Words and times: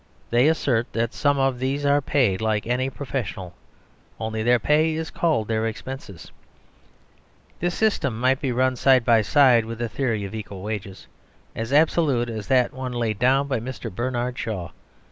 They 0.31 0.47
assert 0.47 0.91
that 0.93 1.13
some 1.13 1.37
of 1.37 1.59
these 1.59 1.85
are 1.85 2.01
paid 2.01 2.41
like 2.41 2.65
any 2.65 2.89
professional; 2.89 3.53
only 4.19 4.41
their 4.41 4.57
pay 4.57 4.95
is 4.95 5.11
called 5.11 5.47
their 5.47 5.67
expenses. 5.67 6.31
This 7.59 7.75
system 7.75 8.19
might 8.19 8.41
run 8.43 8.75
side 8.75 9.05
by 9.05 9.21
side 9.21 9.63
with 9.63 9.79
a 9.79 9.87
theory 9.87 10.25
of 10.25 10.33
equal 10.33 10.63
wages, 10.63 11.05
as 11.55 11.71
absolute 11.71 12.29
as 12.29 12.47
that 12.47 12.73
once 12.73 12.95
laid 12.95 13.19
down 13.19 13.47
by 13.47 13.59
Mr. 13.59 13.93
Bernard 13.93 14.39
Shaw. 14.39 14.71